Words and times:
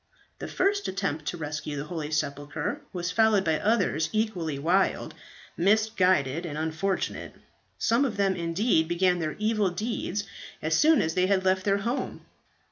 "This 0.39 0.51
first 0.51 0.87
attempt 0.87 1.25
to 1.27 1.37
rescue 1.37 1.77
the 1.77 1.83
holy 1.83 2.09
sepulchre 2.09 2.81
was 2.91 3.11
followed 3.11 3.43
by 3.45 3.59
others 3.59 4.09
equally 4.11 4.57
wild, 4.57 5.13
misguided, 5.55 6.43
and 6.43 6.57
unfortunate. 6.57 7.35
Some 7.77 8.03
of 8.03 8.17
them 8.17 8.35
indeed 8.35 8.87
began 8.87 9.19
their 9.19 9.35
evil 9.37 9.69
deeds 9.69 10.23
as 10.59 10.75
soon 10.75 11.03
as 11.03 11.13
they 11.13 11.27
had 11.27 11.45
left 11.45 11.65
their 11.65 11.77
home. 11.85 12.25